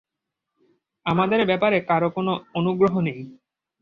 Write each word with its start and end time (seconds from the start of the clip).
আমাদের 1.05 1.41
ব্যাপারে 1.45 1.77
কারো 1.89 2.09
কোনো 2.15 2.31
অনুগ্রহ 2.55 2.93
নেই। 3.01 3.19